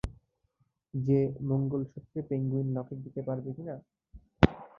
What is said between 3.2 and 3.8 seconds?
পারবে কিনা?